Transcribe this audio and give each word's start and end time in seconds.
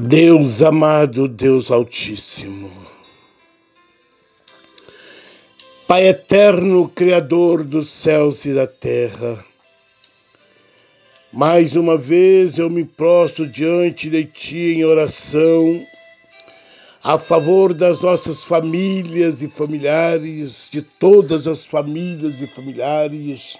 Deus 0.00 0.62
amado, 0.62 1.26
Deus 1.26 1.72
Altíssimo, 1.72 2.70
Pai 5.88 6.06
eterno, 6.06 6.88
Criador 6.88 7.64
dos 7.64 7.90
céus 7.90 8.44
e 8.44 8.54
da 8.54 8.64
terra, 8.64 9.44
mais 11.32 11.74
uma 11.74 11.98
vez 11.98 12.58
eu 12.58 12.70
me 12.70 12.84
prostro 12.84 13.44
diante 13.44 14.08
de 14.08 14.24
Ti 14.24 14.74
em 14.76 14.84
oração, 14.84 15.84
a 17.02 17.18
favor 17.18 17.74
das 17.74 18.00
nossas 18.00 18.44
famílias 18.44 19.42
e 19.42 19.48
familiares, 19.48 20.68
de 20.70 20.80
todas 20.80 21.48
as 21.48 21.66
famílias 21.66 22.40
e 22.40 22.46
familiares 22.46 23.58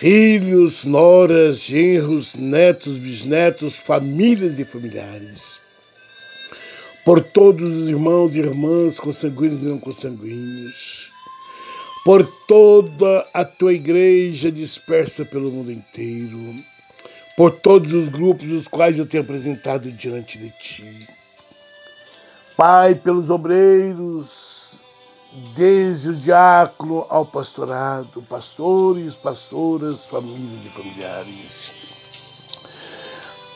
filhos, 0.00 0.86
noras, 0.86 1.58
genros, 1.58 2.34
netos, 2.34 2.98
bisnetos, 2.98 3.78
famílias 3.78 4.58
e 4.58 4.64
familiares. 4.64 5.60
Por 7.04 7.22
todos 7.22 7.76
os 7.76 7.88
irmãos 7.88 8.34
e 8.34 8.40
irmãs 8.40 8.98
consanguíneos 8.98 9.60
e 9.62 9.66
não 9.66 9.78
consanguíneos. 9.78 11.12
Por 12.02 12.26
toda 12.48 13.28
a 13.34 13.44
tua 13.44 13.74
igreja 13.74 14.50
dispersa 14.50 15.22
pelo 15.26 15.50
mundo 15.50 15.70
inteiro. 15.70 16.56
Por 17.36 17.50
todos 17.50 17.92
os 17.92 18.08
grupos 18.08 18.50
os 18.50 18.66
quais 18.66 18.98
eu 18.98 19.04
tenho 19.04 19.22
apresentado 19.22 19.92
diante 19.92 20.38
de 20.38 20.48
ti. 20.58 21.08
Pai, 22.56 22.94
pelos 22.94 23.28
obreiros, 23.28 24.69
desde 25.60 26.08
o 26.08 26.16
diácono 26.16 27.04
ao 27.10 27.26
pastorado, 27.26 28.22
pastores, 28.22 29.14
pastoras, 29.14 30.06
famílias 30.06 30.64
e 30.64 30.70
familiares. 30.70 31.74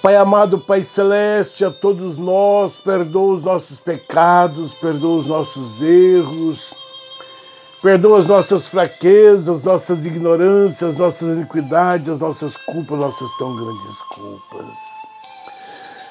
Pai 0.02 0.14
amado, 0.14 0.58
Pai 0.58 0.84
celeste, 0.84 1.64
a 1.64 1.70
todos 1.70 2.18
nós, 2.18 2.76
perdoa 2.76 3.32
os 3.32 3.42
nossos 3.42 3.80
pecados, 3.80 4.74
perdoa 4.74 5.16
os 5.16 5.24
nossos 5.24 5.80
erros, 5.80 6.74
perdoa 7.80 8.18
as 8.18 8.26
nossas 8.26 8.66
fraquezas, 8.66 9.64
nossas 9.64 10.04
ignorâncias, 10.04 10.96
nossas 10.96 11.38
iniquidades, 11.38 12.10
as 12.10 12.18
nossas 12.18 12.54
culpas, 12.54 12.98
nossas 12.98 13.32
tão 13.38 13.56
grandes 13.56 14.02
culpas. 14.14 14.76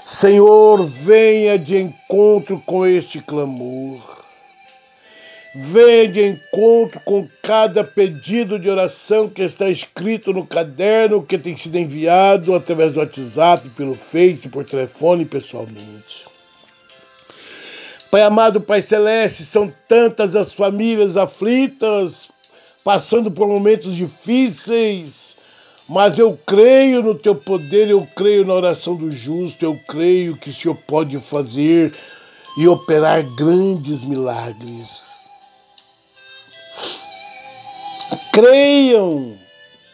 Senhor, 0.07 0.83
venha 0.87 1.59
de 1.59 1.77
encontro 1.77 2.59
com 2.65 2.83
este 2.83 3.19
clamor 3.19 4.22
Venha 5.55 6.07
de 6.07 6.25
encontro 6.29 6.99
com 7.01 7.27
cada 7.43 7.83
pedido 7.83 8.57
de 8.57 8.67
oração 8.67 9.29
que 9.29 9.43
está 9.43 9.69
escrito 9.69 10.33
no 10.33 10.47
caderno 10.47 11.21
que 11.21 11.37
tem 11.37 11.55
sido 11.55 11.77
enviado 11.77 12.55
através 12.55 12.93
do 12.93 12.99
WhatsApp, 12.99 13.69
pelo 13.69 13.93
Face, 13.93 14.49
por 14.49 14.65
telefone 14.65 15.25
pessoalmente. 15.25 16.25
Pai 18.09 18.23
amado, 18.23 18.61
Pai 18.61 18.81
Celeste, 18.81 19.43
são 19.43 19.71
tantas 19.87 20.35
as 20.35 20.51
famílias 20.51 21.17
aflitas, 21.17 22.31
passando 22.83 23.29
por 23.29 23.47
momentos 23.47 23.95
difíceis, 23.95 25.37
mas 25.87 26.17
eu 26.17 26.35
creio 26.47 27.03
no 27.03 27.13
teu 27.13 27.35
poder, 27.35 27.89
eu 27.89 28.07
creio 28.15 28.43
na 28.43 28.55
oração 28.55 28.95
do 28.95 29.11
justo, 29.11 29.63
eu 29.63 29.79
creio 29.87 30.35
que 30.35 30.49
o 30.49 30.53
Senhor 30.53 30.75
pode 30.87 31.19
fazer 31.19 31.93
e 32.57 32.67
operar 32.67 33.21
grandes 33.35 34.03
milagres. 34.03 35.22
Creiam, 38.31 39.39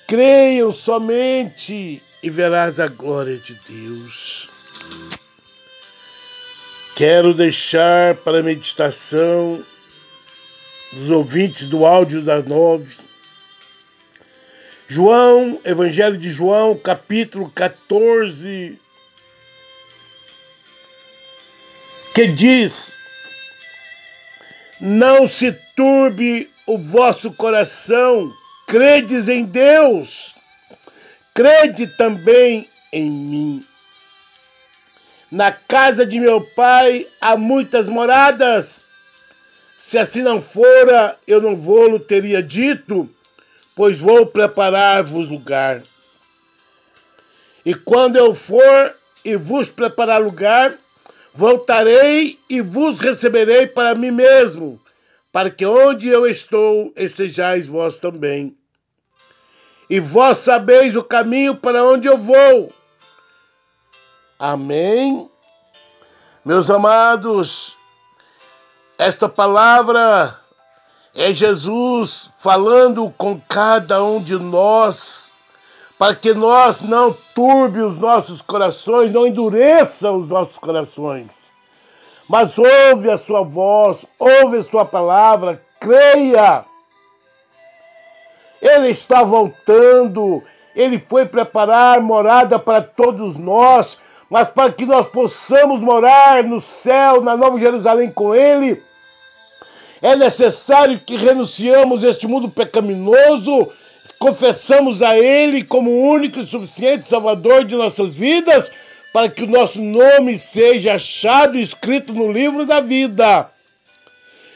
creiam 0.08 0.72
somente 0.72 2.02
e 2.22 2.30
verás 2.30 2.80
a 2.80 2.88
glória 2.88 3.38
de 3.38 3.54
Deus. 3.68 4.50
Quero 6.96 7.34
deixar 7.34 8.16
para 8.16 8.40
a 8.40 8.44
meditação 8.44 9.66
dos 10.92 11.10
ouvintes 11.10 11.68
do 11.68 11.86
áudio 11.86 12.22
da 12.22 12.42
nove. 12.42 12.98
João, 14.88 15.62
Evangelho 15.64 16.18
de 16.18 16.32
João, 16.32 16.76
capítulo 16.76 17.50
14, 17.52 18.78
que 22.14 22.28
diz: 22.28 22.99
Não 24.80 25.28
se 25.28 25.52
turbe 25.76 26.50
o 26.66 26.78
vosso 26.78 27.34
coração, 27.34 28.32
credes 28.66 29.28
em 29.28 29.44
Deus, 29.44 30.36
crede 31.34 31.88
também 31.98 32.70
em 32.94 33.10
mim. 33.10 33.66
Na 35.30 35.52
casa 35.52 36.06
de 36.06 36.20
meu 36.20 36.42
pai 36.42 37.08
há 37.20 37.36
muitas 37.36 37.90
moradas. 37.90 38.90
Se 39.78 39.98
assim 39.98 40.22
não 40.22 40.42
fora, 40.42 41.18
eu 41.28 41.42
não 41.42 41.56
vou-lo 41.56 42.00
teria 42.00 42.42
dito, 42.42 43.10
pois 43.76 44.00
vou 44.00 44.26
preparar-vos 44.26 45.28
lugar. 45.28 45.84
E 47.66 47.74
quando 47.74 48.16
eu 48.16 48.34
for 48.34 48.96
e 49.24 49.36
vos 49.36 49.70
preparar 49.70 50.22
lugar, 50.22 50.76
voltarei 51.40 52.38
e 52.50 52.60
vos 52.60 53.00
receberei 53.00 53.66
para 53.66 53.96
mim 53.96 54.12
mesmo, 54.12 54.78
para 55.32 55.50
que 55.50 55.66
onde 55.66 56.10
eu 56.10 56.28
estou 56.28 56.92
estejais 56.98 57.66
vós 57.66 57.98
também. 57.98 58.58
E 59.90 60.02
vós 60.02 60.36
sabeis 60.36 60.98
o 60.98 61.04
caminho 61.04 61.56
para 61.56 61.82
onde 61.82 62.10
eu 62.10 62.18
vou. 62.18 62.74
Amém. 64.38 65.32
Meus 66.44 66.70
amados, 66.70 67.78
esta 68.98 69.30
palavra 69.30 70.38
é 71.16 71.32
Jesus 71.32 72.30
falando 72.38 73.10
com 73.18 73.40
cada 73.40 74.04
um 74.04 74.22
de 74.22 74.36
nós, 74.38 75.34
para 76.00 76.16
que 76.16 76.34
nós 76.34 76.82
não 76.82 77.16
turbe 77.36 77.82
os 77.82 78.00
nossos 78.00 78.42
corações, 78.42 79.14
não 79.14 79.28
endureça 79.28 80.12
os 80.12 80.28
nossos 80.28 80.58
corações 80.58 81.50
mas 82.30 82.60
ouve 82.60 83.10
a 83.10 83.18
sua 83.18 83.42
voz, 83.42 84.06
ouve 84.20 84.58
a 84.58 84.62
sua 84.62 84.86
palavra, 84.86 85.60
creia. 85.80 86.64
Ele 88.62 88.90
está 88.90 89.24
voltando, 89.24 90.44
ele 90.76 91.00
foi 91.00 91.26
preparar 91.26 92.00
morada 92.00 92.60
para 92.60 92.84
todos 92.84 93.36
nós, 93.36 93.98
mas 94.30 94.48
para 94.48 94.72
que 94.72 94.86
nós 94.86 95.08
possamos 95.08 95.80
morar 95.80 96.44
no 96.44 96.60
céu, 96.60 97.20
na 97.20 97.36
Nova 97.36 97.60
Jerusalém 97.60 98.12
com 98.12 98.36
ele, 98.36 98.80
é 100.00 100.16
necessário 100.16 101.00
que 101.00 101.18
renunciamos 101.18 102.04
este 102.04 102.28
mundo 102.28 102.48
pecaminoso, 102.48 103.70
confessamos 104.18 105.02
a 105.02 105.18
ele 105.18 105.64
como 105.64 105.92
único 105.92 106.40
e 106.40 106.46
suficiente 106.46 107.08
Salvador 107.08 107.64
de 107.64 107.76
nossas 107.76 108.16
vidas 108.16 108.72
para 109.14 109.30
que 109.30 109.44
o 109.44 109.50
nosso 109.50 109.82
nome 109.82 110.38
seja 110.38 110.94
achado 110.94 111.58
e 111.58 111.62
escrito 111.62 112.14
no 112.14 112.32
livro 112.32 112.66
da 112.66 112.80
vida 112.80 113.50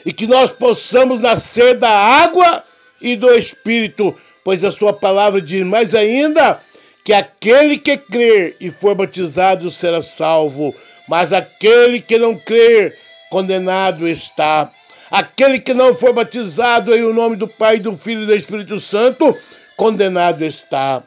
e 0.06 0.12
que 0.12 0.28
nós 0.28 0.52
possamos 0.52 1.20
nascer 1.20 1.78
da 1.78 1.90
água 1.90 2.64
e 3.02 3.16
do 3.16 3.34
Espírito, 3.34 4.16
pois 4.44 4.64
a 4.64 4.72
sua 4.72 4.94
palavra 4.94 5.42
diz 5.42 5.66
mais 5.66 5.96
ainda 5.96 6.60
que 7.04 7.14
aquele 7.14 7.78
que 7.78 7.98
crer 7.98 8.56
e 8.60 8.70
for 8.72 8.96
batizado 8.96 9.70
será 9.70 10.02
salvo, 10.02 10.74
mas 11.08 11.34
aquele 11.34 12.00
que 12.00 12.18
não 12.18 12.38
crer, 12.38 12.98
condenado 13.30 14.08
está. 14.08 14.72
Aquele 15.14 15.60
que 15.60 15.76
não 15.76 15.94
for 15.94 16.12
batizado 16.12 16.92
em 16.92 17.04
o 17.04 17.14
nome 17.14 17.36
do 17.36 17.48
Pai, 17.48 17.78
do 17.78 17.96
Filho 17.96 18.24
e 18.24 18.26
do 18.26 18.34
Espírito 18.34 18.80
Santo, 18.80 19.38
condenado 19.78 20.44
está. 20.44 21.04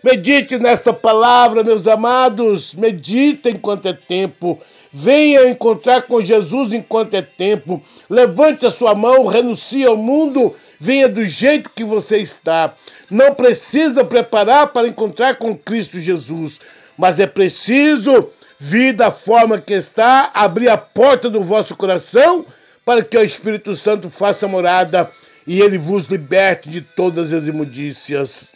Medite 0.00 0.60
nesta 0.60 0.92
palavra, 0.92 1.64
meus 1.64 1.88
amados. 1.88 2.72
Medite 2.72 3.48
enquanto 3.48 3.88
é 3.88 3.92
tempo. 3.94 4.60
Venha 4.92 5.48
encontrar 5.48 6.02
com 6.02 6.20
Jesus 6.20 6.72
enquanto 6.72 7.14
é 7.14 7.22
tempo. 7.22 7.82
Levante 8.08 8.64
a 8.64 8.70
sua 8.70 8.94
mão, 8.94 9.26
renuncie 9.26 9.84
ao 9.84 9.96
mundo. 9.96 10.54
Venha 10.78 11.08
do 11.08 11.24
jeito 11.24 11.68
que 11.74 11.82
você 11.82 12.18
está. 12.18 12.72
Não 13.10 13.34
precisa 13.34 14.04
preparar 14.04 14.68
para 14.68 14.86
encontrar 14.86 15.34
com 15.34 15.58
Cristo 15.58 15.98
Jesus, 15.98 16.60
mas 16.96 17.18
é 17.18 17.26
preciso 17.26 18.28
vir 18.56 18.92
da 18.92 19.10
forma 19.10 19.58
que 19.58 19.74
está, 19.74 20.30
abrir 20.32 20.68
a 20.68 20.78
porta 20.78 21.28
do 21.28 21.40
vosso 21.40 21.74
coração 21.76 22.46
para 22.84 23.02
que 23.02 23.16
o 23.16 23.24
Espírito 23.24 23.74
Santo 23.74 24.10
faça 24.10 24.48
morada 24.48 25.10
e 25.46 25.60
ele 25.60 25.78
vos 25.78 26.04
liberte 26.04 26.68
de 26.68 26.80
todas 26.80 27.32
as 27.32 27.46
imundícias. 27.46 28.52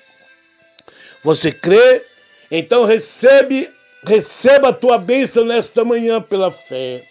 Você 1.23 1.51
crê? 1.51 2.05
Então 2.51 2.85
recebe, 2.85 3.69
receba 4.05 4.69
a 4.69 4.73
tua 4.73 4.99
bênção 4.99 5.45
nesta 5.45 5.85
manhã 5.85 6.21
pela 6.21 6.53
fé. 6.53 7.05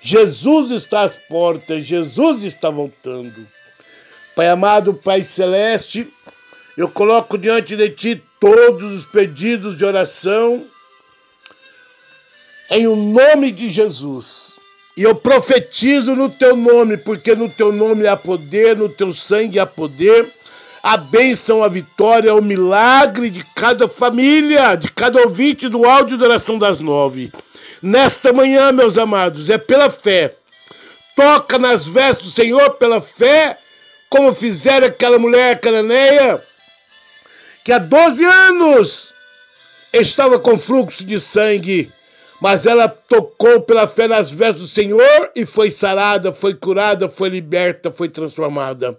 Jesus 0.00 0.70
está 0.70 1.02
às 1.02 1.16
portas, 1.16 1.84
Jesus 1.84 2.44
está 2.44 2.70
voltando. 2.70 3.46
Pai 4.34 4.48
amado, 4.48 4.94
Pai 4.94 5.22
celeste, 5.22 6.10
eu 6.76 6.88
coloco 6.88 7.36
diante 7.36 7.76
de 7.76 7.90
ti 7.90 8.22
todos 8.38 8.92
os 8.92 9.04
pedidos 9.04 9.76
de 9.76 9.84
oração 9.84 10.66
em 12.70 12.86
o 12.86 12.94
nome 12.94 13.50
de 13.50 13.68
Jesus. 13.68 14.59
E 15.00 15.02
eu 15.02 15.14
profetizo 15.14 16.14
no 16.14 16.28
teu 16.28 16.54
nome, 16.54 16.98
porque 16.98 17.34
no 17.34 17.48
teu 17.48 17.72
nome 17.72 18.06
há 18.06 18.18
poder, 18.18 18.76
no 18.76 18.86
teu 18.86 19.14
sangue 19.14 19.58
há 19.58 19.64
poder. 19.64 20.30
A 20.82 20.98
bênção, 20.98 21.62
a 21.62 21.68
vitória, 21.68 22.34
o 22.34 22.42
milagre 22.42 23.30
de 23.30 23.42
cada 23.56 23.88
família, 23.88 24.76
de 24.76 24.92
cada 24.92 25.18
ouvinte 25.22 25.70
do 25.70 25.86
áudio 25.86 26.18
da 26.18 26.26
oração 26.26 26.58
das 26.58 26.80
nove. 26.80 27.32
Nesta 27.80 28.30
manhã, 28.30 28.72
meus 28.72 28.98
amados, 28.98 29.48
é 29.48 29.56
pela 29.56 29.88
fé. 29.88 30.34
Toca 31.16 31.58
nas 31.58 31.88
vestes 31.88 32.26
do 32.26 32.32
Senhor 32.32 32.72
pela 32.72 33.00
fé, 33.00 33.56
como 34.10 34.34
fizeram 34.34 34.86
aquela 34.86 35.18
mulher 35.18 35.62
cananeia, 35.62 36.42
que 37.64 37.72
há 37.72 37.78
12 37.78 38.22
anos 38.22 39.14
estava 39.94 40.38
com 40.38 40.60
fluxo 40.60 41.06
de 41.06 41.18
sangue 41.18 41.90
mas 42.40 42.64
ela 42.64 42.88
tocou 42.88 43.60
pela 43.60 43.86
fé 43.86 44.08
nas 44.08 44.30
vestes 44.30 44.62
do 44.62 44.68
Senhor 44.68 45.30
e 45.36 45.44
foi 45.44 45.70
sarada, 45.70 46.32
foi 46.32 46.54
curada, 46.54 47.08
foi 47.08 47.28
liberta, 47.28 47.92
foi 47.92 48.08
transformada. 48.08 48.98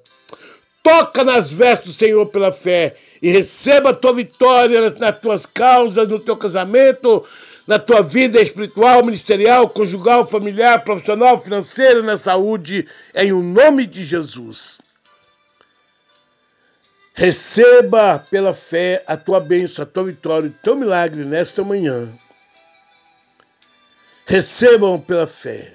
Toca 0.83 1.23
nas 1.23 1.51
vestes 1.51 1.89
do 1.89 1.97
Senhor 1.97 2.25
pela 2.27 2.51
fé 2.51 2.95
e 3.21 3.31
receba 3.31 3.89
a 3.89 3.93
tua 3.93 4.13
vitória 4.13 4.91
nas 4.91 5.19
tuas 5.19 5.45
causas, 5.45 6.07
no 6.07 6.19
teu 6.19 6.37
casamento, 6.37 7.25
na 7.65 7.79
tua 7.79 8.03
vida 8.03 8.39
espiritual, 8.39 9.03
ministerial, 9.03 9.67
conjugal, 9.69 10.27
familiar, 10.27 10.83
profissional, 10.83 11.41
financeira, 11.41 12.01
na 12.03 12.17
saúde, 12.17 12.87
em 13.15 13.31
o 13.31 13.41
nome 13.41 13.87
de 13.87 14.03
Jesus. 14.03 14.79
Receba 17.13 18.19
pela 18.29 18.53
fé 18.53 19.03
a 19.05 19.17
tua 19.17 19.39
bênção, 19.39 19.83
a 19.83 19.85
tua 19.85 20.05
vitória, 20.05 20.49
o 20.49 20.63
teu 20.63 20.75
milagre 20.75 21.25
nesta 21.25 21.63
manhã 21.63 22.11
recebam 24.31 24.97
pela 24.97 25.27
fé. 25.27 25.73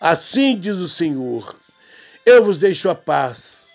Assim 0.00 0.58
diz 0.58 0.78
o 0.78 0.88
Senhor: 0.88 1.56
Eu 2.26 2.42
vos 2.42 2.58
deixo 2.58 2.90
a 2.90 2.94
paz, 2.94 3.70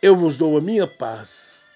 eu 0.00 0.14
vos 0.14 0.36
dou 0.36 0.56
a 0.56 0.60
minha 0.60 0.86
paz. 0.86 1.66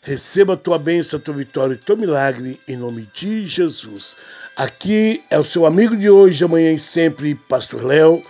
Receba 0.00 0.54
a 0.54 0.56
tua 0.56 0.78
bênção, 0.78 1.18
a 1.18 1.22
tua 1.22 1.34
vitória 1.34 1.74
e 1.74 1.76
teu 1.76 1.94
milagre, 1.94 2.58
em 2.66 2.76
nome 2.76 3.06
de 3.12 3.46
Jesus. 3.46 4.16
Aqui 4.56 5.22
é 5.30 5.38
o 5.38 5.44
seu 5.44 5.66
amigo 5.66 5.94
de 5.94 6.08
hoje, 6.08 6.42
amanhã 6.42 6.72
e 6.72 6.78
sempre, 6.78 7.34
Pastor 7.34 7.84
Léo, 7.84 8.24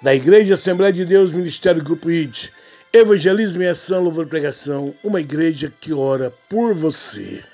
da 0.00 0.14
Igreja 0.14 0.54
Assembleia 0.54 0.92
de 0.92 1.04
Deus, 1.04 1.32
Ministério 1.32 1.82
Grupo 1.82 2.10
ID. 2.10 2.48
Evangelismo 2.92 3.62
e 3.64 3.68
ação, 3.68 4.04
louvor 4.04 4.24
e 4.24 4.30
pregação, 4.30 4.94
uma 5.02 5.20
igreja 5.20 5.70
que 5.80 5.92
ora 5.92 6.32
por 6.48 6.74
você. 6.74 7.44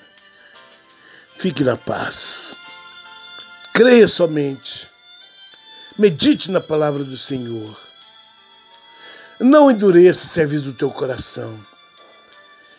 Fique 1.37 1.65
na 1.65 1.77
paz. 1.77 2.57
Creia 3.75 4.07
somente. 4.07 4.89
Medite 5.99 6.49
na 6.49 6.61
palavra 6.61 7.03
do 7.03 7.17
Senhor. 7.17 7.77
Não 9.41 9.69
endureça 9.69 10.27
o 10.27 10.29
serviço 10.29 10.67
do 10.67 10.73
teu 10.73 10.93
coração. 10.93 11.59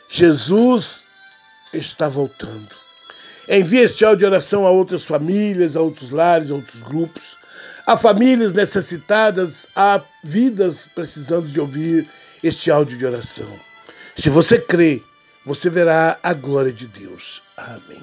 Jesus 0.07 1.09
está 1.73 2.07
voltando. 2.07 2.73
Envie 3.49 3.79
este 3.79 4.05
áudio 4.05 4.19
de 4.19 4.25
oração 4.25 4.65
a 4.65 4.69
outras 4.69 5.03
famílias, 5.03 5.75
a 5.75 5.81
outros 5.81 6.11
lares, 6.11 6.49
a 6.49 6.55
outros 6.55 6.81
grupos, 6.81 7.37
a 7.85 7.97
famílias 7.97 8.53
necessitadas, 8.53 9.67
a 9.75 10.01
vidas 10.23 10.87
precisando 10.95 11.49
de 11.49 11.59
ouvir 11.59 12.09
este 12.41 12.71
áudio 12.71 12.97
de 12.97 13.05
oração. 13.05 13.59
Se 14.15 14.29
você 14.29 14.57
crê, 14.57 15.03
você 15.45 15.69
verá 15.69 16.17
a 16.23 16.33
glória 16.33 16.71
de 16.71 16.87
Deus. 16.87 17.43
Amém. 17.57 18.01